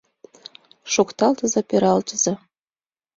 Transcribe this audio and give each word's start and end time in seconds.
Шокталтыза, 0.93 1.61
пералтыза 1.69 2.33